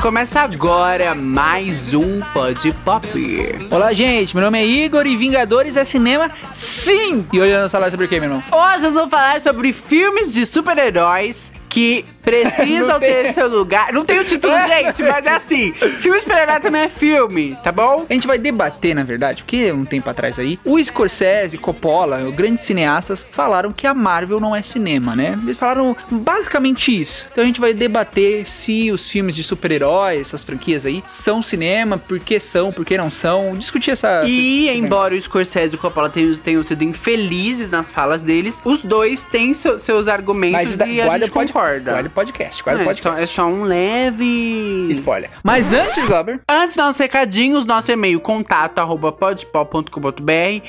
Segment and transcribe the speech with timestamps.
[0.00, 3.06] começa agora mais um Pod Pop.
[3.70, 4.34] Olá, gente.
[4.34, 7.26] Meu nome é Igor e Vingadores é cinema, sim!
[7.32, 8.42] E hoje nós vamos falar sobre o que, meu irmão?
[8.50, 13.92] Hoje nós vamos falar sobre filmes de super-heróis que precisam ter seu lugar.
[13.94, 15.72] Não tem o título, gente, mas é assim.
[15.72, 18.04] Filme de super-herói também é filme, tá bom?
[18.08, 22.64] A gente vai debater, na verdade, porque um tempo atrás aí, o Scorsese, Coppola, grandes
[22.64, 25.38] cineastas, falaram que a Marvel não é cinema, né?
[25.42, 27.26] Eles falaram basicamente isso.
[27.32, 31.96] Então a gente vai debater se os filmes de super-heróis, essas franquias aí, são cinema,
[31.96, 34.24] por que são, por que não são, discutir essa...
[34.26, 38.82] E embora o Scorsese e o Coppola tenham, tenham sido infelizes nas falas deles, os
[38.84, 41.61] dois têm seu- seus argumentos Mas e a gente o pod- concorda.
[41.62, 43.22] Guarda o podcast, guarda o É, só, podcast.
[43.22, 44.86] é só um leve...
[44.90, 45.30] Spoiler.
[45.42, 50.12] Mas antes, Glauber, Antes nossos recadinhos, nosso e-mail contato arroba podpop.com.br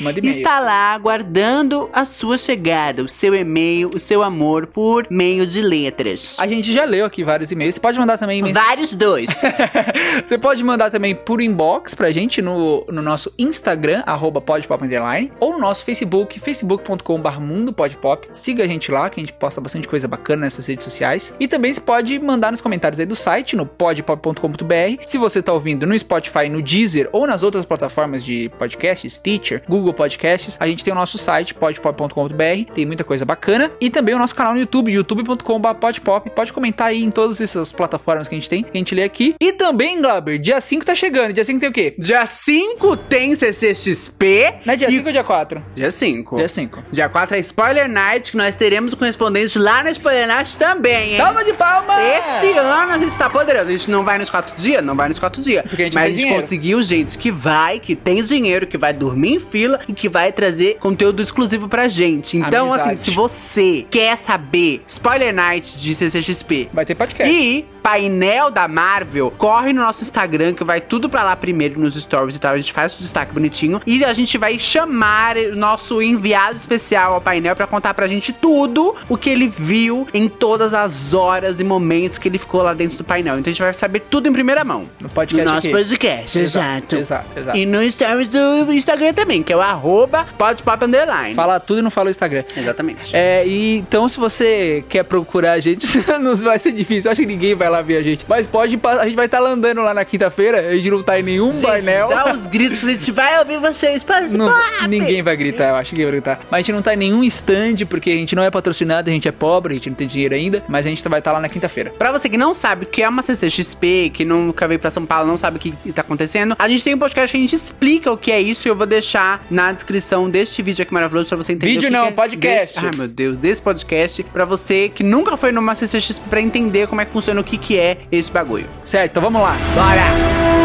[0.01, 0.29] Manda e-mail.
[0.29, 5.61] está lá aguardando a sua chegada, o seu e-mail, o seu amor por meio de
[5.61, 6.37] letras.
[6.39, 7.75] a gente já leu aqui vários e-mails.
[7.75, 8.67] Você pode mandar também mensagem.
[8.69, 9.41] Vários dois.
[10.25, 15.31] Você pode mandar também por inbox pra gente no, no nosso Instagram, arroba podpop underline,
[15.39, 18.27] ou no nosso Facebook, facebook.com.br mundopodpop.
[18.33, 21.33] Siga a gente lá, que a gente posta bastante coisa bacana nessas redes sociais.
[21.39, 25.03] E também você pode mandar nos comentários aí do site, no podpop.com.br.
[25.03, 29.63] Se você tá ouvindo no Spotify, no Deezer ou nas outras plataformas de podcasts, Stitcher,
[29.67, 32.73] Google Podcasts, a gente tem o nosso site, podpop.com.br.
[32.73, 33.71] Tem muita coisa bacana.
[33.79, 36.29] E também o nosso canal no YouTube, youtube.com.br podpop.
[36.29, 39.03] Pode comentar aí em todas essas plataformas que a gente tem, que a gente lê
[39.03, 39.35] aqui.
[39.39, 41.33] E também, Glauber, dia 5 tá chegando.
[41.33, 41.95] Dia 5 tem o quê?
[41.97, 44.55] Dia 5 tem CCXP.
[44.65, 45.63] Não é dia e- 5 ou dia 4?
[45.75, 46.35] Dia 5.
[46.37, 46.83] Dia 5.
[46.91, 50.72] Dia 4 é Spoiler Night, que nós teremos o correspondente lá na Spoiler Night também,
[50.85, 51.17] hein?
[51.17, 51.97] Salva de palmas!
[52.19, 53.69] Este ano a gente tá poderoso.
[53.69, 54.83] A gente não vai nos quatro dias?
[54.83, 55.63] Não vai nos quatro dias.
[55.67, 56.41] Porque a gente Mas a gente dinheiro.
[56.41, 60.31] conseguiu gente que vai, que tem dinheiro, que vai dormir em fila e que vai
[60.31, 62.37] trazer conteúdo exclusivo pra gente.
[62.37, 62.93] Então, Amizade.
[62.95, 67.31] assim, se você quer saber Spoiler Night de CCXP Vai ter podcast.
[67.33, 71.95] e painel da Marvel, corre no nosso Instagram que vai tudo pra lá primeiro nos
[71.95, 72.53] stories e tal.
[72.53, 77.13] A gente faz o destaque bonitinho e a gente vai chamar o nosso enviado especial
[77.13, 81.59] ao painel pra contar pra gente tudo o que ele viu em todas as horas
[81.59, 83.37] e momentos que ele ficou lá dentro do painel.
[83.37, 84.85] Então a gente vai saber tudo em primeira mão.
[85.01, 85.75] No podcast No nosso aqui.
[85.75, 86.95] podcast, exato.
[86.95, 87.57] Exato, exato.
[87.57, 91.35] E no stories do Instagram também, que é o arroba podpop underline.
[91.35, 92.43] Fala tudo e não fala o Instagram.
[92.55, 93.13] Exatamente.
[93.13, 95.85] É, e então se você quer procurar a gente,
[96.21, 97.09] não vai ser difícil.
[97.09, 98.25] Eu acho que ninguém vai lá ver a gente.
[98.27, 100.69] Mas pode, a gente vai estar andando lá na quinta-feira.
[100.69, 102.09] A gente não tá em nenhum Gente, painel.
[102.09, 104.03] dá os gritos que a gente vai ouvir vocês.
[104.03, 104.51] Pode, Não-
[104.87, 106.39] ninguém vai gritar, eu acho que ninguém vai gritar.
[106.49, 109.13] Mas a gente não tá em nenhum stand, porque a gente não é patrocinado, a
[109.13, 110.63] gente é pobre, a gente não tem dinheiro ainda.
[110.67, 111.91] Mas a gente vai estar lá na quinta-feira.
[111.97, 115.05] Pra você que não sabe o que é uma CCXP, que nunca veio pra São
[115.05, 117.39] Paulo, não sabe o que que tá acontecendo, a gente tem um podcast que a
[117.41, 120.93] gente explica o que é isso e eu vou deixar na descrição deste vídeo aqui
[120.93, 122.75] maravilhoso pra você entender Vídeo o que não, que é podcast.
[122.75, 126.87] Desse, ai, meu Deus, desse podcast pra você que nunca foi numa CCXP pra entender
[126.87, 128.67] como é que funciona o que que é esse bagulho.
[128.83, 129.55] Certo, então vamos lá.
[129.73, 130.62] Bora!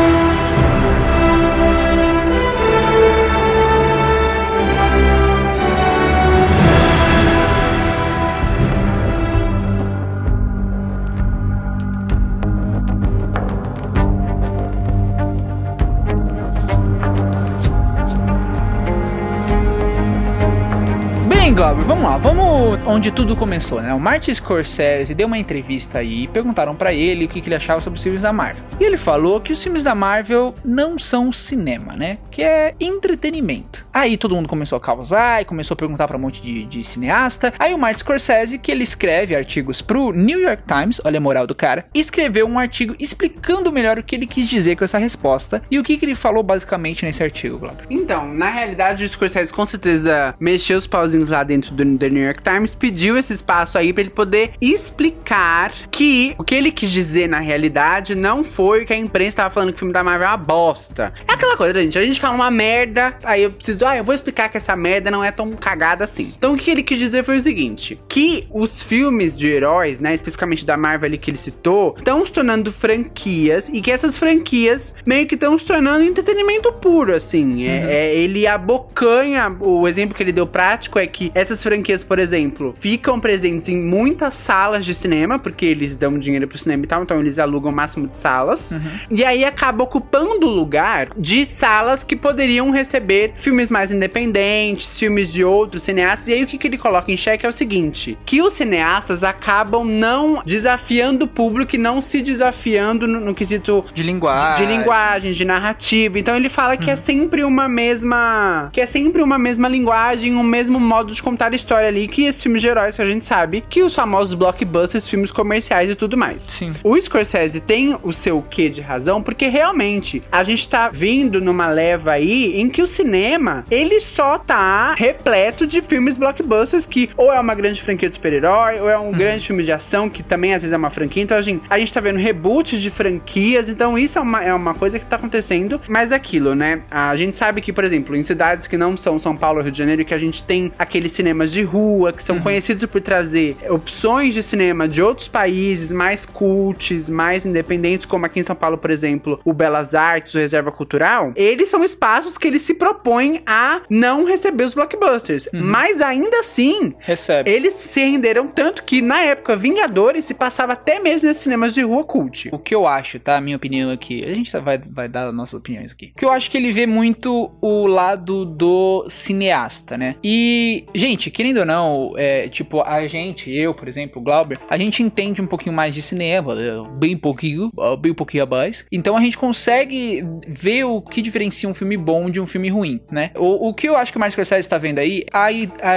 [21.58, 23.92] Glauber, vamos lá, vamos onde tudo começou, né?
[23.92, 27.56] O Martin Scorsese deu uma entrevista aí e perguntaram pra ele o que, que ele
[27.56, 28.62] achava sobre os filmes da Marvel.
[28.78, 32.19] E ele falou que os filmes da Marvel não são cinema, né?
[32.30, 33.84] Que é entretenimento.
[33.92, 36.84] Aí todo mundo começou a causar e começou a perguntar pra um monte de, de
[36.84, 37.52] cineasta.
[37.58, 41.44] Aí o Martin Scorsese, que ele escreve artigos pro New York Times, olha a moral
[41.44, 45.60] do cara, escreveu um artigo explicando melhor o que ele quis dizer com essa resposta
[45.69, 47.84] e o que, que ele falou basicamente nesse artigo, Glauber.
[47.90, 52.42] Então, na realidade, o Scorsese com certeza mexeu os pauzinhos lá dentro do, New York
[52.42, 57.28] Times, pediu esse espaço aí pra ele poder explicar que o que ele quis dizer
[57.28, 60.31] na realidade não foi que a imprensa tava falando que o filme da Marvel é
[60.31, 61.12] uma bosta.
[61.26, 64.14] É aquela coisa, gente, a gente fala uma merda, aí eu preciso, ah, eu vou
[64.14, 66.32] explicar que essa merda não é tão cagada assim.
[66.37, 70.14] Então, o que ele quis dizer foi o seguinte, que os filmes de heróis, né,
[70.14, 74.94] especificamente da Marvel ali que ele citou, estão se tornando franquias e que essas franquias
[75.05, 77.64] meio que estão se tornando entretenimento puro, assim.
[77.67, 82.19] É, é, ele abocanha, o exemplo que ele deu prático é que essas franquias, por
[82.19, 86.87] exemplo, ficam presentes em muitas salas de cinema, porque eles dão dinheiro pro cinema e
[86.87, 88.73] tal, então eles alugam o máximo de salas.
[89.11, 95.32] E aí acaba ocupando o lugar de salas que poderiam receber filmes mais independentes, filmes
[95.32, 96.29] de outros cineastas.
[96.29, 99.23] E aí o que, que ele coloca em xeque é o seguinte: que os cineastas
[99.23, 104.67] acabam não desafiando o público e não se desafiando no, no quesito De linguagem.
[104.67, 106.19] de linguagem, de narrativa.
[106.19, 108.70] Então ele fala que é sempre uma mesma.
[108.73, 112.25] Que é sempre uma mesma linguagem, um mesmo modo de contar a história ali que
[112.25, 116.17] esse filme de heróis, a gente sabe que os famosos blockbusters, filmes comerciais e tudo
[116.17, 116.43] mais.
[116.43, 116.75] Sim.
[116.82, 121.69] O Scorsese tem o seu quê de razão, porque realmente a gente tá vindo numa
[121.69, 127.32] leva aí em que o cinema, ele só tá repleto de filmes blockbusters que ou
[127.32, 130.55] é uma grande franquia de super-herói, ou é um grande filme de ação, que também
[130.55, 131.23] às vezes é uma franquia.
[131.23, 134.55] Então, a gente, a gente tá vendo reboots de franquias, então isso é uma, é
[134.55, 135.81] uma coisa que tá acontecendo.
[135.88, 136.82] Mas é aquilo, né?
[136.91, 139.73] A gente sabe que, por exemplo, em cidades que não são São Paulo ou Rio
[139.73, 140.73] de Janeiro, que a gente tem
[141.08, 145.90] aqueles cinemas de rua, que são conhecidos por trazer opções de cinema de outros países,
[145.90, 150.38] mais cults, mais independentes, como aqui em São Paulo, por exemplo, o Belas Artes, o
[150.38, 155.49] Reserva Cultural, eles são espaços que eles se propõem a não receber os blockbusters.
[155.52, 157.50] Mas ainda assim, Recebe.
[157.50, 161.82] eles se renderam tanto que, na época, Vingadores se passava até mesmo nesses cinemas de
[161.82, 162.49] rua cult.
[162.52, 163.37] O que eu acho, tá?
[163.37, 164.25] A minha opinião aqui.
[164.25, 166.12] A gente vai, vai dar nossas opiniões aqui.
[166.14, 170.16] O que eu acho que ele vê muito o lado do cineasta, né?
[170.22, 175.03] E, gente, querendo ou não, é, tipo, a gente, eu, por exemplo, Glauber, a gente
[175.03, 176.71] entende um pouquinho mais de cinema, né?
[176.99, 178.87] bem pouquinho, bem pouquinho a mais.
[178.91, 183.00] Então a gente consegue ver o que diferencia um filme bom de um filme ruim,
[183.11, 183.31] né?
[183.37, 185.49] O, o que eu acho que o Martin Scorsese está vendo aí, a,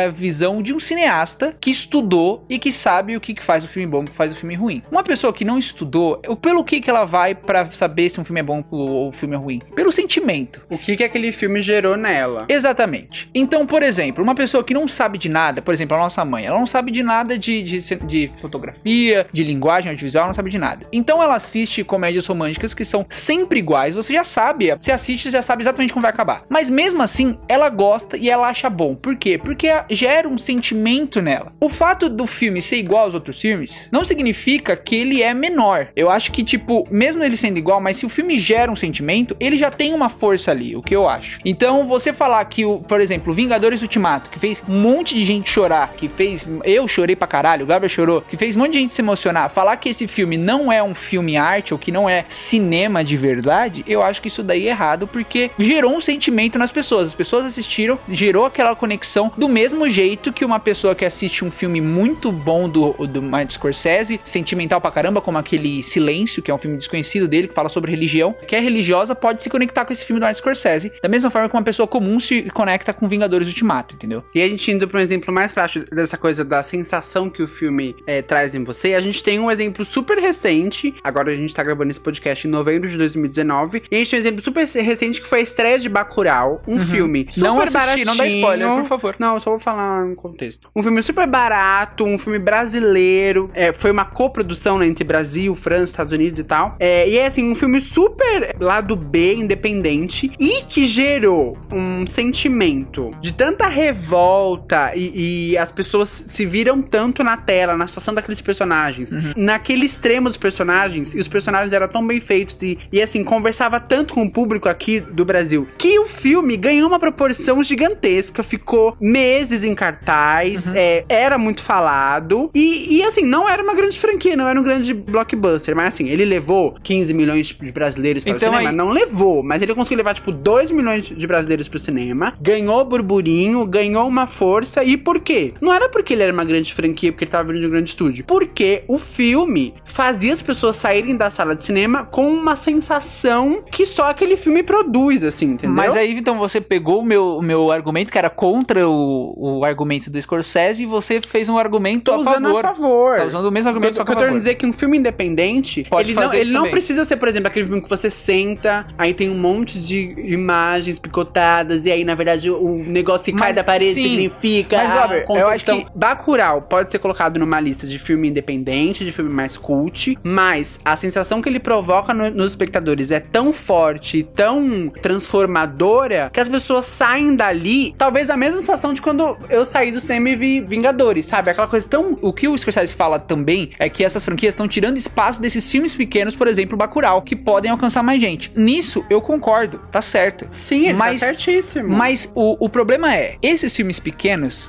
[0.06, 3.68] a visão de um cineasta que estudou e que sabe o que, que faz o
[3.68, 4.82] filme bom e o que faz o filme ruim.
[4.92, 8.40] Uma pessoa que não estudou, pelo que, que ela vai pra saber se um filme
[8.40, 9.60] é bom ou ou o filme é ruim?
[9.76, 10.66] Pelo sentimento.
[10.70, 12.46] O que, que aquele filme gerou nela?
[12.50, 13.30] Exatamente.
[13.34, 16.46] Então, por exemplo, uma pessoa que não sabe de nada, por exemplo, a nossa mãe,
[16.46, 20.50] ela não sabe de nada de, de, de fotografia, de linguagem audiovisual, ela não sabe
[20.50, 20.86] de nada.
[20.92, 25.38] Então ela assiste comédias românticas que são sempre iguais, você já sabe, você assiste, você
[25.38, 26.44] já sabe exatamente como vai acabar.
[26.50, 28.96] Mas mesmo assim, ela gosta e ela acha bom.
[28.96, 29.38] Por quê?
[29.38, 31.54] Porque gera um sentimento nela.
[31.60, 35.90] O fato do filme ser igual aos outros filmes não significa que ele é menor.
[35.96, 39.36] Eu acho que, tipo, mesmo ele sendo igual, mas se o filme gera um sentimento,
[39.40, 41.40] ele já tem uma força ali, o que eu acho.
[41.46, 46.10] Então, você falar que, por exemplo, Vingadores Ultimato, que fez monte de gente chorar, que
[46.10, 46.48] fez.
[46.64, 49.50] Eu chorei pra caralho, o Gabriel chorou, que fez um monte de gente se emocionar,
[49.50, 53.18] falar que esse filme não é um filme arte ou que não é cinema de
[53.18, 57.10] verdade, eu acho que isso daí é errado, porque gerou um sentimento nas pessoas.
[57.10, 61.52] As pessoas assistiram, gerou aquela conexão do mesmo jeito que uma pessoa que assiste um
[61.52, 66.54] filme muito bom do, do Martin Scorsese, sentimental pra caramba, como aquele Silêncio, que é
[66.54, 69.94] um filme desconhecido dele, que fala sobre religião, que é religiosa, pode se conectar com
[69.94, 73.08] esse filme do Martin Scorsese, da mesma forma que uma pessoa comum se conecta com
[73.08, 74.24] Vingadores Ultimato, entendeu?
[74.34, 77.48] E a gente indo para um exemplo mais prático dessa coisa da sensação que o
[77.48, 80.94] filme é, traz em você, a gente tem um exemplo super recente.
[81.04, 83.84] Agora a gente tá gravando esse podcast em novembro de 2019.
[83.92, 86.80] E a gente tem um exemplo super recente que foi a estreia de Bacurau, um
[86.80, 88.06] filme super Não assisti, baratinho.
[88.06, 89.16] não dá spoiler, por favor.
[89.20, 90.70] Não, eu só vou falar no contexto.
[90.76, 93.50] Um filme super barato, um filme brasileiro.
[93.54, 96.76] É, foi uma coprodução né, entre Brasil, França, Estados Unidos e tal.
[96.80, 103.12] É, e é assim, um filme super lado B, independente, e que gerou um sentimento
[103.20, 104.61] de tanta revolta
[104.96, 110.28] e, e as pessoas se viram tanto na tela, na situação daqueles personagens, naquele extremo
[110.30, 114.24] dos personagens, e os personagens eram tão bem feitos e, e assim, conversava tanto com
[114.24, 119.74] o público aqui do Brasil, que o filme ganhou uma proporção gigantesca, ficou meses em
[119.76, 124.60] cartaz, é, era muito falado, e, e assim, não era uma grande franquia, não era
[124.60, 128.70] um grande blockbuster, mas assim, ele levou 15 milhões de brasileiros para Então, o cinema,
[128.70, 132.84] aí- não levou, mas ele conseguiu levar, tipo, 2 milhões de brasileiros pro cinema, ganhou
[132.86, 134.51] burburinho, ganhou uma força,
[134.84, 135.54] e por quê?
[135.62, 137.90] Não era porque ele era uma grande franquia, porque ele tava vindo de um grande
[137.90, 143.64] estúdio, porque o filme fazia as pessoas saírem da sala de cinema com uma sensação
[143.72, 145.76] que só aquele filme produz, assim, entendeu?
[145.76, 149.66] Mas aí, então, você pegou o meu, o meu argumento, que era contra o, o
[149.66, 152.66] argumento do Scorsese, e você fez um argumento Tô a usando favor.
[152.66, 153.18] a favor.
[153.18, 154.74] Tá usando o mesmo argumento, O só que eu a tô dizer é que um
[154.74, 158.10] filme independente, Pode ele, não, ele não precisa ser, por exemplo, aquele filme que você
[158.10, 163.40] senta, aí tem um monte de imagens picotadas, e aí, na verdade, o negócio que
[163.40, 164.31] cai da parede sim.
[164.32, 164.78] Significa.
[164.78, 169.12] Mas, Glauber, eu acho que- Bacurau pode ser colocado numa lista de filme independente, de
[169.12, 174.24] filme mais cult, mas a sensação que ele provoca no- nos espectadores é tão forte,
[174.36, 179.92] tão transformadora, que as pessoas saem dali, talvez a mesma sensação de quando eu saí
[179.92, 181.50] do cinema e vi Vingadores, sabe?
[181.50, 184.98] Aquela coisa tão O que o Scorsese fala também é que essas franquias estão tirando
[184.98, 188.52] espaço desses filmes pequenos, por exemplo, Bacurau, que podem alcançar mais gente.
[188.56, 190.48] Nisso, eu concordo, tá certo.
[190.62, 191.90] Sim, ele mas, tá certíssimo.
[191.90, 194.21] Mas o, o problema é, esses filmes pequenos,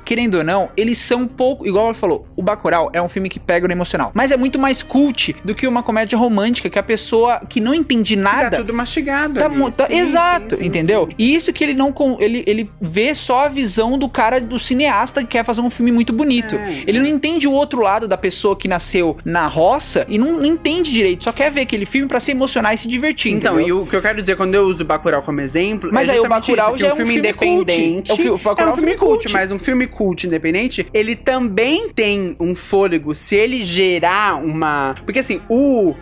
[0.05, 1.67] querendo ou não, eles são pouco.
[1.67, 4.11] Igual ela falou, o Bacurau é um filme que pega no emocional.
[4.15, 7.75] Mas é muito mais cult do que uma comédia romântica que a pessoa que não
[7.75, 8.57] entende tá nada.
[8.59, 9.39] tudo mastigado.
[9.39, 9.71] Tá ali.
[9.77, 11.09] tá- Sim, exato, sim, sim, entendeu?
[11.19, 15.21] E isso que ele não ele, ele vê só a visão do cara do cineasta
[15.23, 16.55] que quer fazer um filme muito bonito.
[16.57, 16.83] É.
[16.87, 20.45] Ele não entende o outro lado da pessoa que nasceu na roça e não, não
[20.47, 23.33] entende direito, só quer ver aquele filme pra se emocionar e se divertir.
[23.33, 23.79] Então, entendeu?
[23.79, 26.21] e o que eu quero dizer quando eu uso Bacurau como exemplo Mas é aí
[26.21, 28.07] o Bacurau isso, já é um um filme independente.
[28.07, 28.11] cult.
[28.11, 30.87] É o fi- o Bacurau é um filme cult, mas mas um filme cult independente,
[30.95, 34.95] ele também tem um fôlego se ele gerar uma.
[35.05, 35.97] Porque assim, o.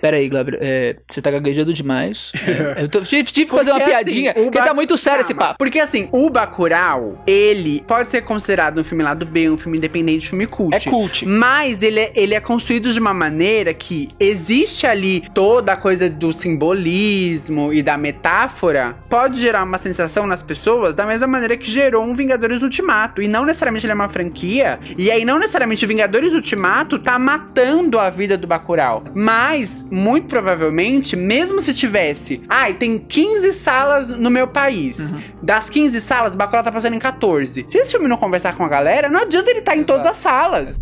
[0.00, 2.32] Pera aí, Glauber, é, você tá gaguejando demais.
[2.76, 4.74] É, eu tô- tive, tive que fazer uma Porque, piadinha, assim, o porque Ba- tá
[4.74, 5.56] muito sério esse papo.
[5.58, 10.26] Porque assim, o Bacurau, ele pode ser considerado um filme lado B, um filme independente,
[10.26, 10.74] um filme cult.
[10.74, 11.26] É cult.
[11.26, 16.08] Mas ele é, ele é construído de uma maneira que existe ali toda a coisa
[16.08, 21.70] do simbolismo e da metáfora, pode gerar uma sensação nas pessoas da mesma maneira que
[21.70, 23.22] gerou um Vingadores Ultimato.
[23.22, 24.78] E não necessariamente ele é uma franquia.
[24.98, 29.04] E aí não necessariamente Vingadores Ultimato tá matando a vida do Bacurau.
[29.14, 35.12] Mas, muito provavelmente, mesmo se tivesse, ai, tem 15 salas no meu país.
[35.42, 37.64] Das 15 salas, Bacurau tá passando em 14.
[37.68, 40.18] Se esse filme não conversar com a galera, não adianta ele estar em todas as
[40.18, 40.78] salas.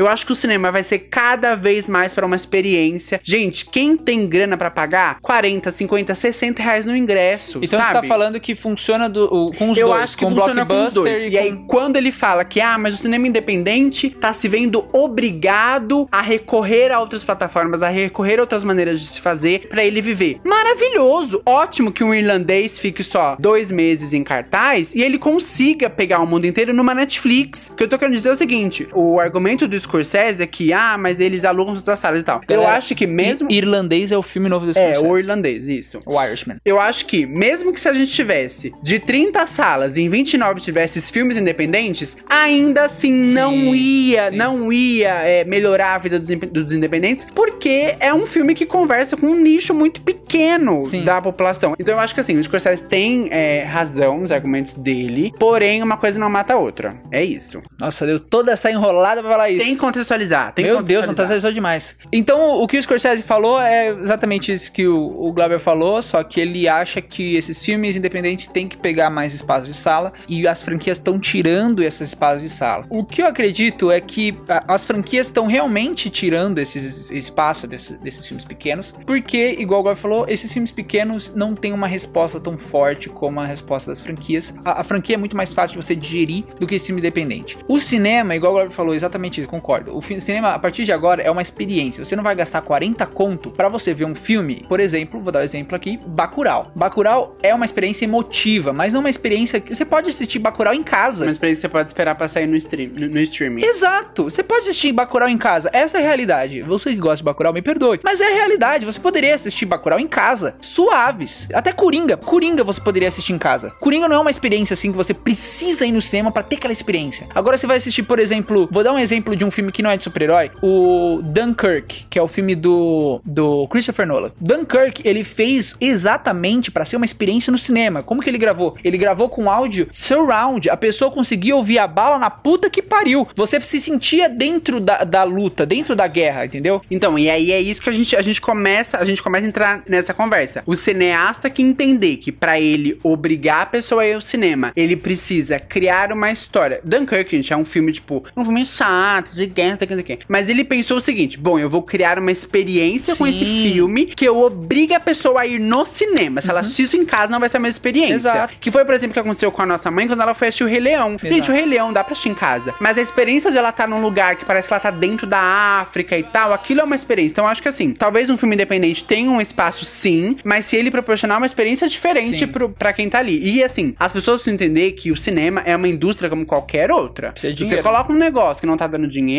[0.00, 3.20] Eu acho que o cinema vai ser cada vez mais para uma experiência.
[3.22, 7.58] Gente, quem tem grana pra pagar 40, 50, 60 reais no ingresso.
[7.62, 7.92] Então sabe?
[7.96, 10.64] você tá falando que funciona do- o- com os Eu dois, acho que com funciona
[10.64, 11.24] com os dois.
[11.24, 14.88] E aí, com- quando ele fala que, ah, mas o cinema independente tá se vendo
[14.92, 19.84] obrigado a recorrer a outras plataformas, a recorrer a outras maneiras de se fazer pra
[19.84, 20.40] ele viver.
[20.44, 21.42] Maravilhoso!
[21.44, 26.26] Ótimo que um irlandês fique só dois meses em cartaz e ele consiga pegar o
[26.26, 27.68] mundo inteiro numa Netflix.
[27.70, 30.72] O que eu tô querendo dizer é o seguinte: o argumento do Scorsese é que,
[30.72, 32.40] ah, mas eles alugam todas as salas e tal.
[32.48, 33.50] eu Galera, acho que mesmo.
[33.50, 35.06] Irlandês é o filme novo do É, Scorsese.
[35.06, 35.98] o irlandês, isso.
[36.06, 36.58] O Irishman.
[36.64, 40.60] Eu acho que, mesmo que se a gente tivesse de 30 salas e em 29
[40.60, 44.36] tivesse filmes independentes, ainda assim não ia, sim.
[44.36, 49.26] não ia é, melhorar a vida dos, independentes, porque é um filme que conversa com
[49.26, 51.04] um nicho muito pequeno Sim.
[51.04, 51.74] da população.
[51.78, 55.96] Então eu acho que assim, o Scorsese tem é, razão nos argumentos dele, porém uma
[55.96, 56.96] coisa não mata a outra.
[57.10, 57.60] É isso.
[57.80, 59.64] Nossa, deu toda essa enrolada pra falar isso.
[59.64, 60.52] Tem contextualizar.
[60.52, 61.50] Tem que Meu Deus, tá contextualizar.
[61.50, 61.96] só demais.
[62.12, 66.22] Então, o que o Scorsese falou é exatamente isso que o, o Glauber falou, só
[66.22, 70.46] que ele acha que esses filmes independentes têm que pegar mais espaço de sala e
[70.46, 72.84] as franquias estão tirando esses espaços de sala.
[72.88, 77.96] O que eu acredito é que a- as franquias estão realmente tirando esses espaço desses,
[77.98, 82.38] desses filmes pequenos, porque, igual o Glauber falou, esses filmes pequenos não têm uma resposta
[82.40, 84.54] tão forte como a resposta das franquias.
[84.64, 87.58] A, a franquia é muito mais fácil de você digerir do que esse filme independente.
[87.68, 89.96] O cinema, igual o Glauber falou, exatamente isso, concordo.
[89.96, 92.04] O cinema, a partir de agora, é uma experiência.
[92.04, 95.40] Você não vai gastar 40 conto pra você ver um filme, por exemplo, vou dar
[95.40, 96.72] um exemplo aqui, Bacurau.
[96.74, 100.82] Bacurau é uma experiência emotiva, mas não uma experiência que você pode assistir Bacurau em
[100.82, 101.24] casa.
[101.24, 103.64] Uma experiência que você pode esperar pra sair no, stream, no, no streaming.
[103.64, 106.62] Exato, você pode assistir Bacurau em casa, essa é a realidade.
[106.62, 108.86] Você que gosta de Bacurau, me perdoe, mas é a realidade.
[108.86, 111.48] Você poderia assistir Bacurau em casa, suaves.
[111.52, 113.70] Até Coringa, Coringa você poderia assistir em casa.
[113.80, 116.72] Coringa não é uma experiência assim que você precisa ir no cinema pra ter aquela
[116.72, 117.28] experiência.
[117.34, 119.90] Agora você vai assistir, por exemplo, vou dar um exemplo de um filme que não
[119.90, 124.32] é de super-herói, o Dunkirk, que é o filme do do Christopher Nolan.
[124.40, 128.02] Dunkirk, ele fez exatamente pra ser uma experiência no cinema.
[128.02, 128.76] Como que ele gravou?
[128.84, 130.68] Ele gravou com áudio surround.
[130.68, 133.26] A pessoa conseguia ouvir a bala na puta que pariu.
[133.34, 136.82] Você se sentia dentro da, da luta, dentro da guerra, entendeu?
[136.90, 139.48] Então, e aí é isso que a gente, a gente começa, a gente começa a
[139.48, 140.62] entrar nessa conversa.
[140.66, 144.96] O cineasta que entender que pra ele obrigar a pessoa a ir ao cinema, ele
[144.96, 146.80] precisa criar uma história.
[146.84, 149.94] Dunkirk, gente, é um filme tipo, um filme chato, de guerra, não sei o que,
[149.94, 150.24] não sei o que.
[150.28, 153.30] Mas ele pensou o seguinte: bom, eu vou criar uma experiência com Sim.
[153.30, 156.40] esse filme que eu obrigue a pessoa a ir no cinema.
[156.40, 158.14] Se ela assistir isso em casa, não vai ser a mesma experiência.
[158.14, 158.54] Exato.
[158.60, 160.64] Que foi, por exemplo, o que aconteceu com a nossa mãe quando ela foi assistir
[160.64, 161.12] o Rei Leão.
[161.12, 161.52] Gente, Exato.
[161.52, 162.74] o Rei Leão dá pra assistir em casa.
[162.80, 165.40] Mas a experiência de ela estar num lugar que parece que ela tá dentro da
[165.80, 167.32] África e tal, aquilo é uma experiência.
[167.32, 170.76] Então eu acho que assim, talvez um filme independente tenha um espaço sim, mas se
[170.76, 172.46] ele proporcionar uma experiência diferente
[172.78, 173.40] pra quem tá ali.
[173.42, 177.34] E assim, as pessoas precisam entender que o cinema é uma indústria como qualquer outra.
[177.36, 179.29] Você coloca um negócio que não tá dando dinheiro,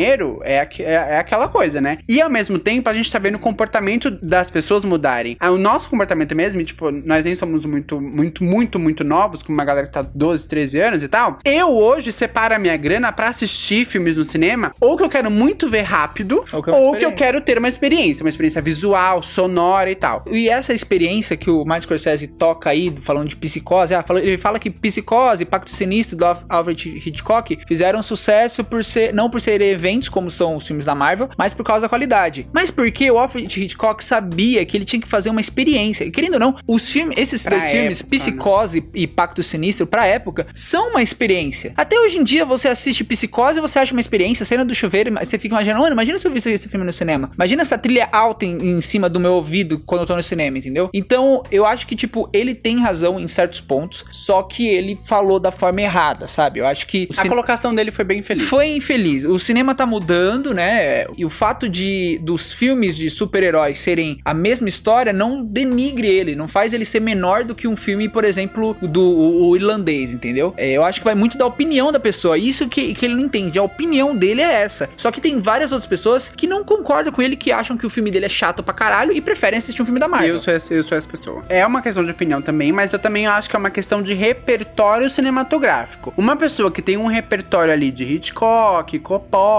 [0.43, 1.98] é, aqu- é, é aquela coisa, né?
[2.07, 5.38] E ao mesmo tempo, a gente tá vendo o comportamento das pessoas mudarem.
[5.39, 9.57] Ah, O nosso comportamento mesmo, tipo, nós nem somos muito, muito, muito, muito novos, como
[9.57, 11.39] uma galera que tá 12, 13 anos e tal.
[11.45, 15.29] Eu hoje separo a minha grana pra assistir filmes no cinema, ou que eu quero
[15.31, 18.62] muito ver rápido, Ou que é ou que eu quero ter uma experiência, uma experiência
[18.62, 20.24] visual, sonora e tal.
[20.31, 24.60] E essa experiência que o Martin Scorsese toca aí, falando de psicose, ah, ele fala
[24.60, 29.75] que psicose, Pacto Sinistro do Al- Alfred Hitchcock fizeram sucesso por ser, não por serem
[29.81, 32.47] eventos como são os filmes da Marvel, mas por causa da qualidade.
[32.53, 36.03] Mas porque o Alfred Hitchcock sabia que ele tinha que fazer uma experiência.
[36.03, 38.17] E, querendo ou não, os filmes, esses Pra dois filmes, época, né?
[38.19, 41.73] Psicose e Pacto Sinistro, pra época, são uma experiência.
[41.75, 45.11] Até hoje em dia você assiste Psicose e você acha uma experiência, cena do chuveiro,
[45.11, 47.31] mas você fica imaginando, mano, imagina se eu visse esse filme no cinema.
[47.35, 50.57] Imagina essa trilha alta em, em cima do meu ouvido quando eu tô no cinema,
[50.57, 50.89] entendeu?
[50.93, 55.39] Então, eu acho que, tipo, ele tem razão em certos pontos, só que ele falou
[55.39, 56.59] da forma errada, sabe?
[56.59, 58.47] Eu acho que A cin- colocação dele foi bem feliz.
[58.47, 59.23] foi infeliz.
[59.25, 61.05] O cinema tá mudando, né?
[61.17, 66.35] E o fato de dos filmes de super-heróis serem a mesma história não denigre ele,
[66.35, 70.11] não faz ele ser menor do que um filme, por exemplo, do o, o irlandês,
[70.13, 70.53] entendeu?
[70.57, 72.37] É, eu acho que vai muito da opinião da pessoa.
[72.37, 73.59] Isso que, que ele não entende.
[73.59, 74.89] A opinião dele é essa.
[74.97, 77.89] Só que tem várias outras pessoas que não concordam com ele, que acham que o
[77.89, 80.35] filme dele é chato pra caralho e preferem assistir um filme da Marvel.
[80.35, 81.43] Eu sou, essa, eu sou essa pessoa.
[81.49, 84.13] É uma questão de opinião também, mas eu também acho que é uma questão de
[84.13, 86.13] repertório cinematográfico.
[86.17, 88.97] Uma pessoa que tem um repertório ali de Hitchcock,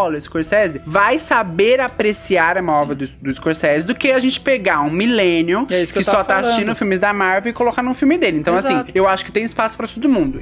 [0.03, 4.81] Coppola, Scorsese, vai saber apreciar a obra do, do Scorsese do que a gente pegar
[4.81, 6.45] um milênio É que que, eu só tá falando.
[6.47, 8.39] assistindo filmes da Marvel e colocar num filme dele.
[8.39, 8.93] Então, assim, Exato.
[8.95, 10.41] eu acho que tem espaço pra todo mundo.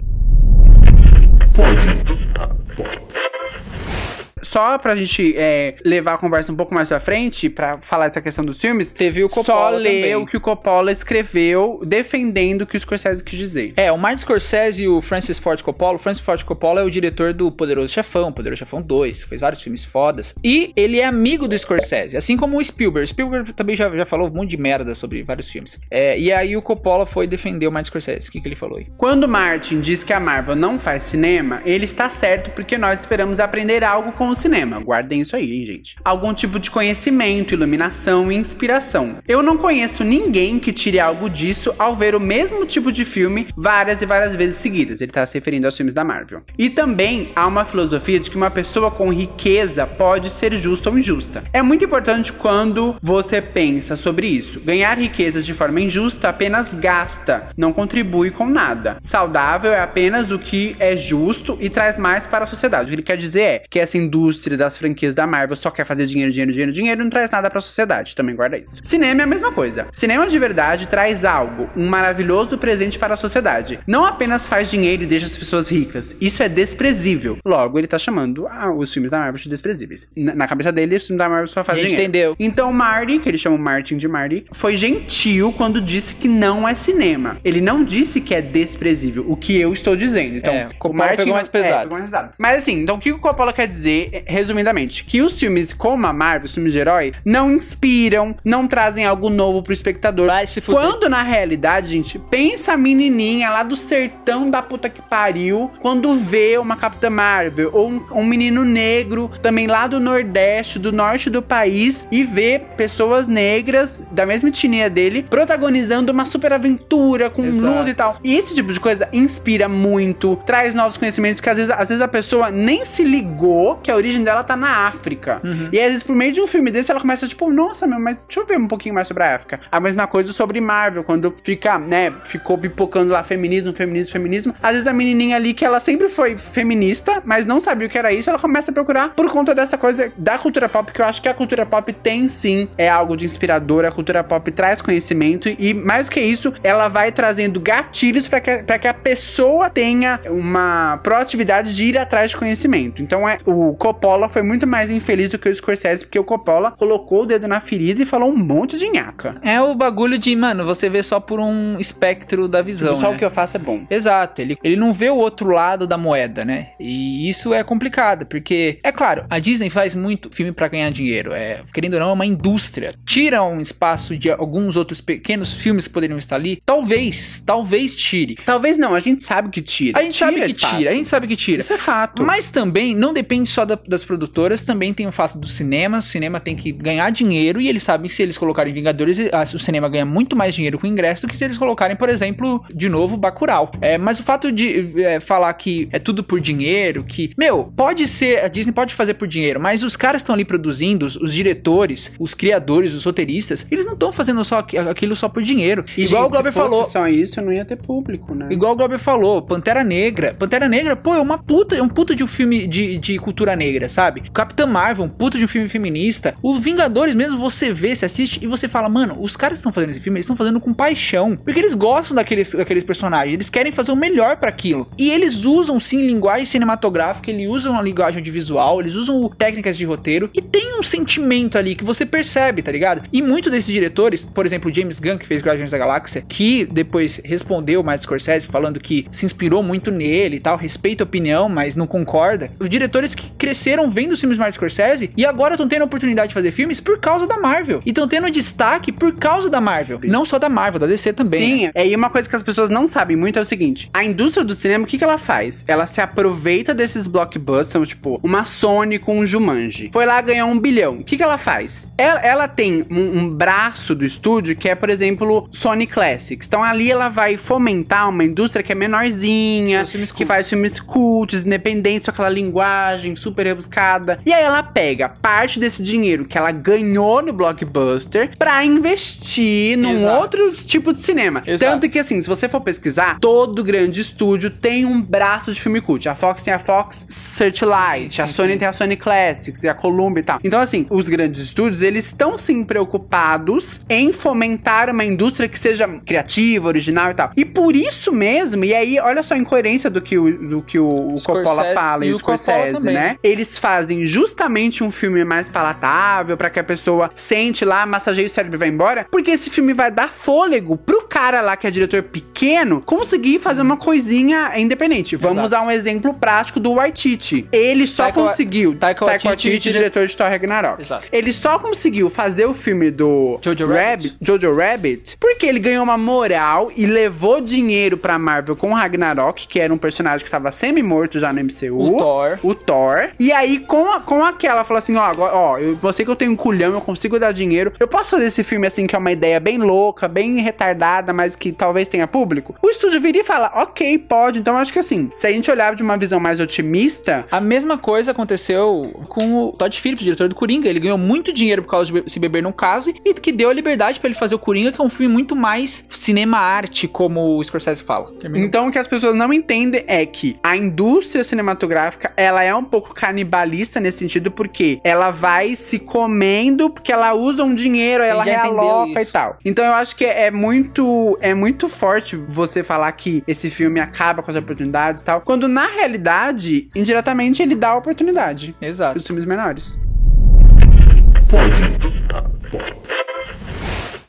[4.50, 8.21] Só pra gente é, levar a conversa um pouco mais pra frente, pra falar essa
[8.21, 10.14] questão dos filmes, Teve o só Coppola ler também.
[10.16, 13.75] o que o Coppola escreveu defendendo o que o Scorsese quis dizer.
[13.76, 15.95] É, o Martin Scorsese e o Francis Ford Coppola.
[15.95, 19.62] O Francis Ford Coppola é o diretor do Poderoso Chefão, Poderoso Chefão 2, fez vários
[19.62, 20.35] filmes fodas.
[20.42, 23.07] E ele é amigo do Scorsese, assim como o Spielberg.
[23.07, 25.78] Spielberg também já, já falou um monte de merda sobre vários filmes.
[25.88, 28.28] É, e aí o Coppola foi defender o Martin Scorsese.
[28.28, 28.88] O que, que ele falou aí?
[28.99, 33.38] Quando Martin diz que a Marvel não faz cinema, ele está certo porque nós esperamos
[33.38, 34.80] aprender algo com o cinema.
[34.80, 35.97] Guardem isso aí, gente.
[36.04, 39.16] Algum tipo de conhecimento, iluminação e inspiração.
[39.26, 43.49] Eu não conheço ninguém que tire algo disso ao ver o mesmo tipo de filme
[43.56, 45.00] várias e várias vezes seguidas.
[45.00, 46.42] Ele está se referindo aos filmes da Marvel.
[46.59, 50.99] E também há uma filosofia de que uma pessoa com riqueza pode ser justa ou
[50.99, 51.44] injusta.
[51.52, 54.61] É muito importante quando você pensa sobre isso.
[54.61, 58.99] Ganhar riquezas de forma injusta apenas gasta, não contribui com nada.
[59.02, 62.85] Saudável é apenas o que é justo e traz mais para a sociedade.
[62.85, 65.84] O que ele quer dizer é que essa indústria das franquias da Marvel só quer
[65.87, 68.14] fazer dinheiro, dinheiro, dinheiro, dinheiro e não traz nada para a sociedade.
[68.14, 68.80] Também guarda isso.
[68.82, 69.87] Cinema é a mesma coisa.
[69.92, 73.78] Cinema de verdade traz algo, um maravilhoso presente para a sociedade.
[73.87, 76.14] Não apenas faz dinheiro e deixa as pessoas ricas.
[76.20, 77.38] Isso é desprezível.
[77.44, 80.10] Logo, ele tá chamando ah, os filmes da Marvel de desprezíveis.
[80.16, 82.02] Na, na cabeça dele, os filmes da Marvel só fazem dinheiro.
[82.02, 82.37] entendeu.
[82.38, 86.68] Então Marty, que ele chama o Martin de Marty, foi gentil quando disse que não
[86.68, 87.38] é cinema.
[87.44, 90.37] Ele não disse que é desprezível, o que eu estou dizendo.
[90.37, 91.74] Então, É, Coppola pegou mais pesado.
[91.74, 92.33] É, pegou mais pesado.
[92.38, 96.07] Mas assim, então o que o Coppola quer dizer, é, resumidamente, que os filmes como
[96.07, 100.27] a Marvel, os filmes de herói, não inspiram, não trazem algo novo pro espectador.
[100.27, 100.81] Vai se fuder.
[100.81, 106.14] Quando na realidade, gente, pensa a menininha lá do sertão da puta que pariu, quando
[106.14, 111.29] vê uma Capitã Marvel ou um, um menino negro também lá do Nordeste, do norte
[111.31, 117.44] do país e vê pessoas negras da mesma etnia dele protagonizando uma super aventura com
[117.44, 117.73] Exato.
[117.73, 118.16] luta e tal.
[118.23, 122.03] E esse tipo de coisa inspira muito, traz novos conhecimentos, porque às vezes, às vezes
[122.03, 125.40] a pessoa nem se ligou que a origem dela tá na África.
[125.72, 128.24] E às vezes por meio de um filme desse ela começa tipo, nossa, meu, mas
[128.24, 129.60] deixa eu ver um pouquinho mais sobre a África.
[129.70, 134.54] A mesma coisa sobre Marvel, quando fica, né, ficou pipocando lá feminismo, feminismo, feminismo.
[134.62, 137.98] Às vezes a menininha ali que ela sempre foi feminista, mas não sabia o que
[137.98, 141.06] era isso, ela começa a procurar por conta dessa coisa da cultura pop, que eu
[141.06, 144.80] acho que a cultura pop tem sim, é algo de inspirador, a cultura pop traz
[144.80, 149.68] conhecimento e mais que isso, ela vai trazendo gatilhos para que, pra que a pessoa
[149.70, 153.02] tenha uma proatividade de ir atrás de conhecimento.
[153.02, 156.70] Então é o Coppola foi muito mais infeliz do que o Scorsese, porque o Coppola
[156.70, 159.35] colocou o dedo na ferida e falou um monte de nhaca.
[159.42, 162.94] É o bagulho de, mano, você vê só por um espectro da visão.
[162.94, 163.16] Só né?
[163.16, 163.85] o que eu faço é bom.
[163.90, 166.68] Exato, ele, ele não vê o outro lado da moeda, né?
[166.79, 171.33] E isso é complicado, porque, é claro, a Disney faz muito filme pra ganhar dinheiro.
[171.33, 172.94] É, querendo ou não, é uma indústria.
[173.05, 176.62] Tira um espaço de alguns outros pequenos filmes que poderiam estar ali.
[176.64, 178.38] Talvez, talvez tire.
[178.46, 179.98] Talvez não, a gente sabe que tira.
[179.98, 180.76] A gente sabe que espaço.
[180.76, 181.61] tira, a gente sabe que tira.
[181.61, 182.22] Isso é fato.
[182.22, 185.99] Mas também não depende só da- das produtoras, também tem o fato do cinema.
[185.99, 189.43] O cinema tem que ganhar dinheiro e eles sabem que se eles colocarem Vingadores, ah,
[189.55, 192.64] o cinema ganha muito mais dinheiro com ingresso do que se eles colocarem, por exemplo,
[192.75, 193.71] de novo, Bacurau.
[193.81, 198.07] É, mas o fato de é, falar que é tudo por dinheiro, que, meu, pode
[198.09, 201.33] ser, a Disney pode fazer por dinheiro, mas os caras estão ali produzindo, os, os
[201.33, 205.85] diretores, os criadores, os roteiristas, eles não estão fazendo só aqu- aquilo só por dinheiro.
[205.97, 206.87] E, Igual gente, o Glauber se fosse falou.
[206.87, 208.49] só isso, não ia ter público, né?
[208.51, 210.35] Igual o Glauber falou, Pantera Negra.
[210.38, 213.55] Pantera Negra, pô, é uma puta, é um puta de um filme de, de cultura
[213.55, 214.22] negra, sabe?
[214.33, 216.35] Capitã Marvel, um puta de um filme feminista.
[216.42, 219.90] O Vingadores mesmo, você vê, você assiste e você fala, mano, os caras estão fazendo
[219.90, 221.37] esse filme, eles estão fazendo com paixão.
[221.37, 224.88] Porque eles gostam daqueles, daqueles personagens, eles querem fazer o melhor pra aquilo.
[224.98, 229.85] E eles usam, sim, linguagem cinematográfica, eles usam a linguagem audiovisual, eles usam técnicas de
[229.85, 233.02] roteiro e tem um sentimento ali que você percebe, tá ligado?
[233.12, 237.20] E muito desses diretores, por exemplo, James Gunn, que fez Guardiões da Galáxia, que depois
[237.24, 241.76] respondeu Martin Scorsese falando que se inspirou muito nele e tal, respeita a opinião, mas
[241.76, 242.50] não concorda.
[242.59, 243.60] Os diretores que cresceram
[243.90, 246.99] vendo os filmes Martin Scorsese e agora estão tendo a oportunidade de fazer filmes por
[246.99, 247.81] causa da Marvel.
[247.85, 250.01] E estão tendo destaque por causa da Marvel.
[250.05, 251.40] Não só da Marvel, da DC também.
[251.40, 251.73] Sim, né?
[251.75, 254.44] é, e uma coisa que as pessoas não sabem muito é o seguinte: a indústria
[254.44, 255.64] do cinema, o que, que ela faz?
[255.66, 259.90] Ela se aproveita desses blockbusters, tipo, uma Sony com um Jumanji.
[259.92, 260.94] Foi lá ganhar um bilhão.
[260.94, 261.90] O que, que ela faz?
[261.96, 266.46] Ela, ela tem um, um braço do estúdio que é, por exemplo, Sony Classics.
[266.46, 272.07] Então ali ela vai fomentar uma indústria que é menorzinha, que faz filmes cultos, independentes,
[272.07, 274.18] com aquela linguagem super rebuscada.
[274.24, 279.94] E aí ela pega parte desse dinheiro que ela ganhou no blockbuster pra investir num
[279.94, 280.20] Exato.
[280.20, 281.42] outro tipo de cinema.
[281.46, 281.72] Exato.
[281.72, 285.80] Tanto que, assim, se você for pesquisar, todo grande estúdio tem um braço de filme
[285.80, 286.08] cult.
[286.08, 288.58] A Fox tem a Fox Searchlight, Sim, a sim, Sony sim.
[288.58, 290.38] tem a Sony Classics e a Columbia e tal.
[290.44, 295.88] Então, assim, os grandes estúdios, eles estão sim preocupados em fomentar uma indústria que seja
[296.04, 297.30] criativa, original e tal.
[297.36, 300.78] E por isso mesmo, e aí, olha só a incoerência do que o, do que
[300.78, 302.94] o, o Coppola Scorsese fala e, e o Scorsese, também.
[302.94, 303.16] né?
[303.40, 308.31] Eles fazem justamente um filme mais palatável pra que a pessoa sente lá, massageie o
[308.31, 311.70] cérebro e vai embora, porque esse filme vai dar fôlego pro cara lá que é
[311.70, 315.16] diretor pequeno conseguir fazer uma coisinha independente.
[315.16, 315.46] Vamos Exato.
[315.46, 317.48] usar um exemplo prático do Waititi.
[317.50, 320.83] Ele só Taika conseguiu Taika Waititi, dire- diretor de Thor Ragnarok.
[320.83, 321.07] Exato.
[321.11, 324.16] Ele só conseguiu fazer o filme do Jojo Rabbit.
[324.20, 329.48] Jojo Rabbit porque ele ganhou uma moral e levou dinheiro pra Marvel com o Ragnarok,
[329.48, 332.38] que era um personagem que tava semi-morto já no MCU O Thor.
[332.42, 333.09] o Thor.
[333.18, 336.11] E aí, com, a- com aquela, falou assim: ó, agora, ó, eu eu sei que
[336.11, 337.73] eu tenho um culhão, eu consigo dar dinheiro.
[337.81, 341.35] Eu posso fazer esse filme assim, que é uma ideia bem louca, bem retardada, mas
[341.37, 342.55] que talvez tenha público.
[342.62, 344.38] O estúdio viria e fala: ok, pode.
[344.40, 347.27] Então, eu acho que assim, se a gente olhar de uma visão mais otimista.
[347.31, 350.69] A mesma coisa aconteceu com o Todd Phillips, diretor do Coringa.
[350.69, 353.53] Ele ganhou muito dinheiro por causa de Se Beber Não Case e que deu a
[353.53, 357.45] liberdade pra ele fazer o Coringa, que é um filme muito mais cinema-arte, como o
[357.45, 358.12] Scorsese fala.
[358.35, 362.64] Então, o que as pessoas não entendem é que a indústria cinematográfica, ela é um
[362.64, 368.23] pouco canibalista nesse sentido, porque ela vai se comendo, porque ela usa um dinheiro, ela
[368.23, 369.37] realoca e tal.
[369.44, 374.23] Então, eu acho que é muito, é muito forte você falar que esse filme acaba
[374.23, 378.94] com as oportunidades e tal, quando na realidade, indiretamente, ele dá oportunidade Exato.
[378.94, 379.79] pros filmes menores.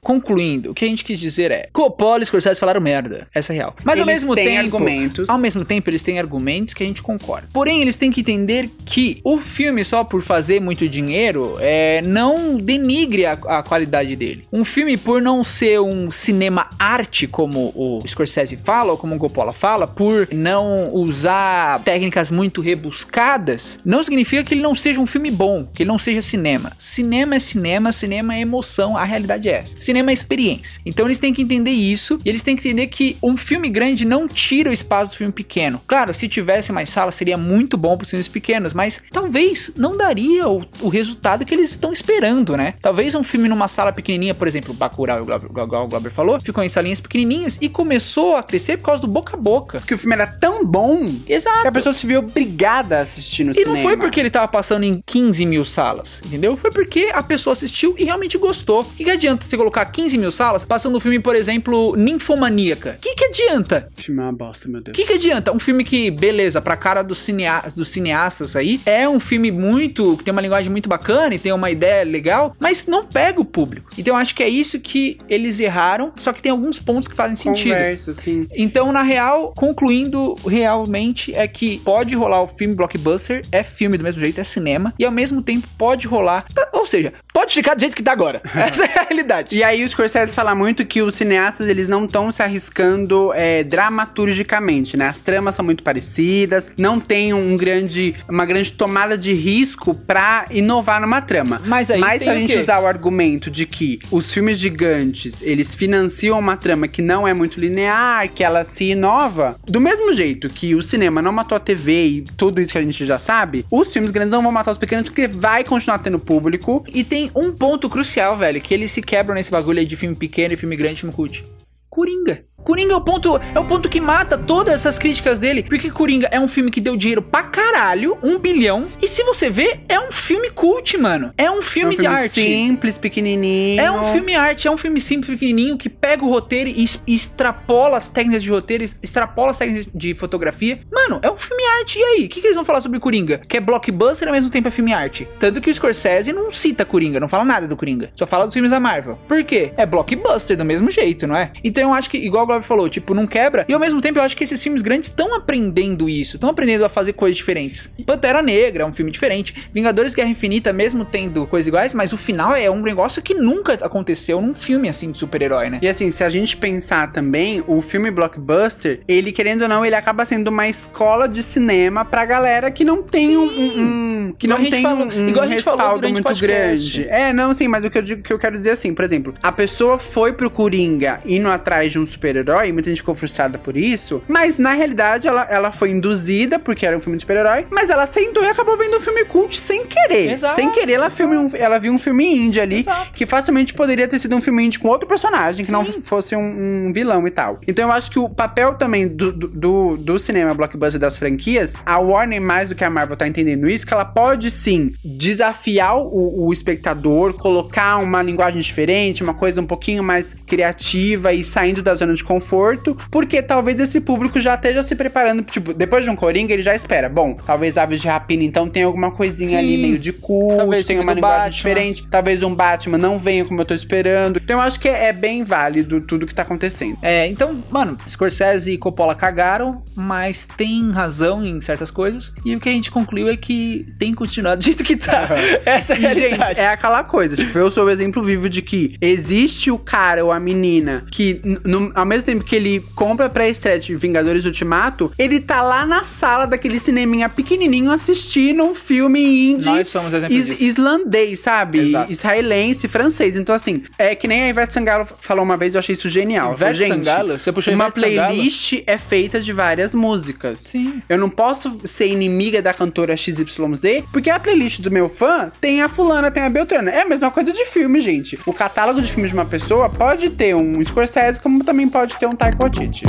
[0.03, 3.27] Concluindo, o que a gente quis dizer é: Coppola e Scorsese falaram merda.
[3.33, 3.75] Essa é real.
[3.83, 4.59] Mas ao Eles mesmo têm tempo.
[4.59, 5.29] argumentos.
[5.29, 7.47] Ao mesmo tempo, eles têm argumentos que a gente concorda.
[7.53, 12.57] Porém, eles têm que entender que o filme, só por fazer muito dinheiro, é, não
[12.57, 14.43] denigre a, a qualidade dele.
[14.51, 19.19] Um filme, por não ser um cinema arte, como o Scorsese fala, ou como o
[19.19, 25.05] Coppola fala, por não usar técnicas muito rebuscadas, não significa que ele não seja um
[25.05, 26.71] filme bom, que ele não seja cinema.
[26.77, 29.75] Cinema é cinema, cinema é emoção, a realidade é essa.
[29.91, 30.79] Cinema é experiência.
[30.85, 34.05] Então eles têm que entender isso, e eles têm que entender que um filme grande
[34.05, 35.81] não tira o espaço do filme pequeno.
[35.85, 39.97] Claro, se tivesse mais sala seria muito bom para os filmes pequenos, mas talvez não
[39.97, 42.75] daria o, o resultado que eles estão esperando, né?
[42.81, 46.69] Talvez um filme numa sala pequenininha, por exemplo, Bacurau, Glauber, o Glauber falou, ficou em
[46.69, 49.79] salinhas pequenininhas e começou a crescer por causa do boca a boca.
[49.79, 51.63] Porque o filme era tão bom Exato.
[51.63, 53.73] que a pessoa se viu obrigada a assistir no E cinema.
[53.75, 56.55] não foi porque ele tava passando em 15 mil salas, entendeu?
[56.55, 58.81] Foi porque a pessoa assistiu e realmente gostou.
[58.81, 62.97] O que, que adianta você colocar 15 mil salas passando um filme, por exemplo, Ninfomaníaca?
[62.97, 63.89] O que, que adianta?
[63.97, 64.95] O filme é uma bosta, meu Deus.
[64.95, 65.51] O que, que adianta?
[65.51, 70.17] Um filme que, beleza, pra cara dos, cinea dos cineastas aí, é um filme muito.
[70.17, 73.45] que tem uma linguagem muito bacana e tem uma ideia legal, mas não pega o
[73.45, 73.91] público.
[73.97, 77.15] Então eu acho que é isso que eles erraram, só que tem alguns pontos que
[77.15, 77.73] fazem sentido.
[77.73, 78.47] Conversa, assim.
[78.55, 84.03] Então, na real, concluindo realmente é que pode rolar o filme blockbuster, é filme do
[84.03, 87.79] mesmo jeito, é cinema, e ao mesmo tempo pode rolar, ou seja, pode ficar do
[87.79, 88.41] jeito que tá agora.
[88.55, 89.55] Essa é a realidade.
[89.55, 93.63] E aí o Scorsese fala muito que os cineastas, eles não estão se arriscando é,
[93.63, 95.07] dramaturgicamente, né?
[95.07, 100.45] As tramas são muito parecidas, não tem um grande, uma grande tomada de risco pra
[100.51, 101.61] inovar numa trama.
[101.65, 105.73] Mas aí Mas se a gente usar o argumento de que os filmes gigantes, eles
[105.73, 110.49] financiam uma trama que não é muito linear, que ela se inova, do mesmo jeito
[110.49, 113.65] que o cinema não matou a TV e tudo isso que a gente já sabe,
[113.71, 116.83] os filmes grandes não vão matar os pequenos porque vai continuar tendo público.
[116.93, 120.15] E tem um ponto crucial, velho, que eles se quebram nesse bagulho aí de filme
[120.15, 121.43] pequeno e filme grande filme cult.
[121.89, 122.45] Coringa.
[122.63, 126.27] Coringa é o ponto, é o ponto que mata todas essas críticas dele, porque Coringa
[126.31, 129.99] é um filme que deu dinheiro pra caralho, um bilhão, e se você vê, é
[129.99, 131.31] um filme cult, mano.
[131.37, 132.41] É um filme, é um filme de arte.
[132.41, 133.81] simples, pequenininho.
[133.81, 137.97] É um filme arte, é um filme simples, pequenininho, que pega o roteiro e extrapola
[137.97, 140.79] as técnicas de roteiro, extrapola as técnicas de fotografia.
[140.91, 141.99] Mano, é um filme arte.
[141.99, 143.41] E aí, o que, que eles vão falar sobre Coringa?
[143.47, 145.27] Que é blockbuster e ao mesmo tempo é filme arte.
[145.39, 148.11] Tanto que o Scorsese não cita Coringa, não fala nada do Coringa.
[148.15, 149.17] Só fala dos filmes da Marvel.
[149.27, 149.73] Por quê?
[149.77, 151.51] É blockbuster do mesmo jeito, não é?
[151.63, 153.65] Então eu acho que, igual Bob falou, tipo, não quebra.
[153.67, 156.83] E ao mesmo tempo eu acho que esses filmes grandes estão aprendendo isso, estão aprendendo
[156.85, 157.91] a fazer coisas diferentes.
[158.05, 159.69] Pantera Negra é um filme diferente.
[159.73, 163.73] Vingadores Guerra Infinita, mesmo tendo coisas iguais, mas o final é um negócio que nunca
[163.73, 165.79] aconteceu num filme assim de super-herói, né?
[165.81, 169.95] E assim, se a gente pensar também, o filme blockbuster, ele querendo ou não, ele
[169.95, 174.57] acaba sendo uma escola de cinema pra galera que não tem um, um, que não
[174.57, 177.01] tem falou- um, igual a gente respaldo muito podcast.
[177.01, 177.09] grande.
[177.09, 179.33] É, não, sim, mas o que eu digo que eu quero dizer assim, por exemplo,
[179.41, 182.05] a pessoa foi pro Coringa indo atrás de um
[182.41, 186.57] super-herói, e muita gente ficou frustrada por isso, mas na realidade ela, ela foi induzida
[186.59, 189.57] porque era um filme de super-herói, mas ela sentou e acabou vendo um filme cult
[189.57, 190.31] sem querer.
[190.31, 193.11] Exato, sem querer, ela, filme um- ela viu um filme indie ali, Exato.
[193.13, 196.01] que facilmente poderia ter sido um filme indie com outro personagem, que não Sim.
[196.01, 197.59] fosse um, um vilão e tal.
[197.67, 201.75] Então eu acho que o papel também do, do, do, do cinema blockbuster das franquias,
[201.85, 205.97] a Warner, mais do que a Marvel, tá entendendo isso, que ela pode sim desafiar
[205.97, 211.81] o, o espectador, colocar uma linguagem diferente, uma coisa um pouquinho mais criativa e saindo
[211.81, 216.09] da zona de conforto, porque talvez esse público já esteja se preparando, tipo, depois de
[216.09, 217.09] um Coringa, ele já espera.
[217.09, 219.57] Bom, talvez Aves de Rapina, então tem alguma coisinha Sim.
[219.57, 221.51] ali meio de cult, Talvez filme uma linguagem Batman.
[221.55, 224.39] diferente, talvez um Batman não venha como eu tô esperando.
[224.41, 226.97] Então eu acho que é, é bem válido tudo que tá acontecendo.
[227.01, 232.31] É, então, mano, Scorsese e Coppola cagaram, mas tem razão em certas coisas.
[232.45, 235.29] E o que a gente concluiu é que tem que continuar do jeito que tá.
[235.65, 238.95] Essa é a gente, é aquela coisa, tipo, eu sou o exemplo vivo de que
[239.01, 243.47] existe o cara ou a menina que, no- ao mesmo tempo que ele compra pra
[243.47, 249.51] estreia de Vingadores Ultimato, ele tá lá na sala daquele cineminha pequenininho assistindo um filme
[249.51, 250.63] indie Nós somos exemplo is- disso.
[250.63, 251.79] islandês, sabe?
[251.79, 252.11] Exato.
[252.11, 253.35] Israelense, francês.
[253.37, 256.53] Então, assim, é que nem a Ivete Sangalo falou uma vez, eu achei isso genial.
[256.53, 257.39] Ivete gente, Sangalo?
[257.39, 258.33] Você puxou uma Ivete Sangalo?
[258.35, 260.59] playlist é feita de várias músicas.
[260.59, 261.01] Sim.
[261.09, 265.81] Eu não posso ser inimiga da cantora XYZ, porque a playlist do meu fã tem
[265.81, 266.91] a fulana, tem a Beltrana.
[266.91, 268.39] É a mesma coisa de filme, gente.
[268.45, 272.27] O catálogo de filmes de uma pessoa pode ter um Scorsese, como também pode ter
[272.27, 273.03] um Taika Waititi.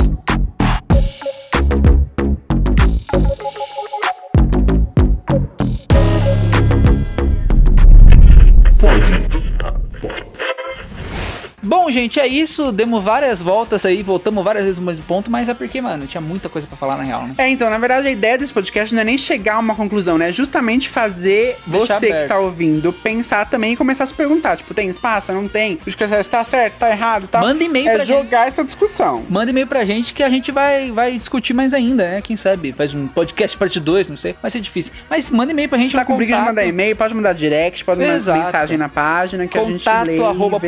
[11.73, 12.71] Bom, gente, é isso.
[12.71, 16.21] Demos várias voltas aí, voltamos várias vezes no mesmo ponto, mas é porque, mano, tinha
[16.21, 17.33] muita coisa pra falar na real, né?
[17.35, 20.15] É, então, na verdade, a ideia desse podcast não é nem chegar a uma conclusão,
[20.15, 20.29] né?
[20.29, 22.27] É justamente fazer Deixar você que aberto.
[22.29, 24.55] tá ouvindo pensar também e começar a se perguntar.
[24.57, 25.33] Tipo, tem espaço?
[25.33, 25.79] Não tem?
[25.85, 26.75] O Scorsese tá certo?
[26.77, 27.27] Tá errado?
[27.27, 27.39] Tá?
[27.41, 28.17] Manda e-mail É pra gente.
[28.17, 29.25] jogar essa discussão.
[29.27, 32.21] Manda e-mail pra gente que a gente vai, vai discutir mais ainda, né?
[32.21, 32.71] Quem sabe?
[32.73, 34.35] Faz um podcast parte 2, não sei.
[34.39, 34.93] Vai ser difícil.
[35.09, 36.55] Mas manda e-mail pra gente Tá com preguiça de contato.
[36.55, 38.39] mandar e-mail, pode mandar direct, pode mandar Exato.
[38.45, 40.59] mensagem na página que a gente lê Contato arroba.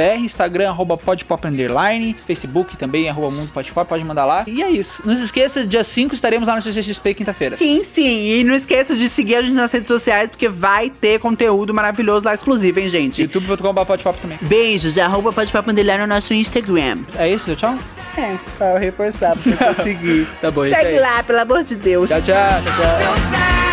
[0.00, 4.44] podpop.com.br, Instagram arroba podpop underline, Facebook também arroba mundo podpop, pode mandar lá.
[4.46, 5.02] E é isso.
[5.04, 7.56] Não se esqueça, dia 5 estaremos lá no CCXP quinta-feira.
[7.56, 8.26] Sim, sim.
[8.26, 12.26] E não esqueça de seguir a gente nas redes sociais, porque vai ter conteúdo maravilhoso
[12.26, 13.22] lá exclusivo, hein, gente?
[13.22, 14.38] youtube.com.br podpop também.
[14.40, 17.00] Beijos, arroba pode papo underline no nosso Instagram.
[17.16, 17.76] É isso, tchau?
[18.16, 20.28] É, pra eu reforçar, pra você seguir.
[20.40, 20.74] Tá bom, gente.
[20.74, 21.00] é Segue isso.
[21.00, 22.10] lá, pelo amor de Deus.
[22.10, 23.69] Tchau, tchau, tchau, tchau.